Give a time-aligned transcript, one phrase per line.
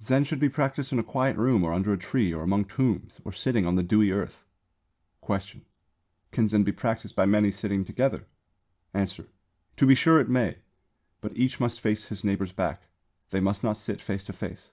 [0.00, 3.20] Zen should be practised in a quiet room or under a tree or among tombs
[3.24, 4.44] or sitting on the dewy earth.
[5.20, 5.64] Question.
[6.30, 8.28] Can Zen be practised by many sitting together?
[8.94, 9.26] Answer.
[9.78, 10.58] To be sure it may;
[11.20, 12.86] but each must face his neighbour's back.
[13.30, 14.70] They must not sit face to face.